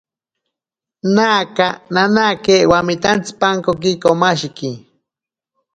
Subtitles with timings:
[1.15, 4.71] Naka nanake wametantsipankoki komashiki.